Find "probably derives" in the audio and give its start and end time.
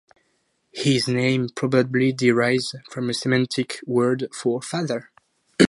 1.49-2.73